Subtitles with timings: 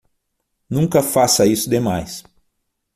[0.67, 2.23] Nunca faça isso demais.